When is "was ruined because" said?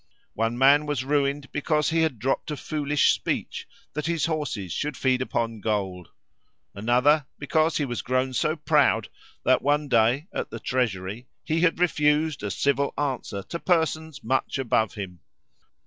0.87-1.91